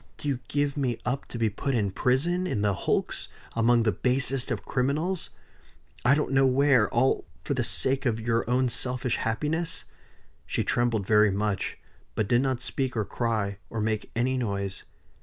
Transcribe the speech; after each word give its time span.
Do 0.17 0.27
you 0.27 0.39
give 0.47 0.75
me 0.77 0.97
up 1.05 1.27
to 1.27 1.37
be 1.37 1.47
put 1.51 1.75
in 1.75 1.91
prison 1.91 2.47
in 2.47 2.63
the 2.63 2.73
hulks 2.73 3.27
among 3.55 3.83
the 3.83 3.91
basest 3.91 4.49
of 4.49 4.65
criminals 4.65 5.29
I 6.03 6.15
don't 6.15 6.31
know 6.31 6.47
where 6.47 6.89
all 6.89 7.27
for 7.43 7.53
the 7.53 7.63
sake 7.63 8.07
of 8.07 8.19
your 8.19 8.49
own 8.49 8.67
selfish 8.69 9.17
happiness?" 9.17 9.83
She 10.47 10.63
trembled 10.63 11.05
very 11.05 11.29
much; 11.29 11.77
but 12.15 12.27
did 12.27 12.41
not 12.41 12.63
speak 12.63 12.97
or 12.97 13.05
cry, 13.05 13.59
or 13.69 13.79
make 13.79 14.09
any 14.15 14.39
noise. 14.39 14.85